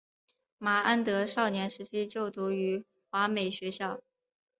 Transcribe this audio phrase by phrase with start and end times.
[0.57, 4.01] 麻安德少年时期就读于华美学校。